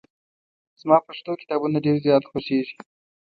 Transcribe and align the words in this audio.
زما 0.81 0.97
پښتو 1.07 1.31
کتابونه 1.41 1.77
ډېر 1.85 1.97
زیات 2.05 2.23
خوښېږي. 2.29 2.77